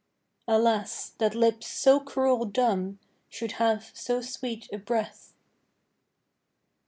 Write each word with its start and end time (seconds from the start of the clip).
Alas! 0.47 1.11
that 1.19 1.35
lips 1.35 1.67
so 1.67 1.99
cruel 1.99 2.43
dumb 2.43 2.97
Should 3.29 3.51
have 3.61 3.91
so 3.93 4.19
sweet 4.19 4.67
a 4.73 4.79
breath! 4.79 5.35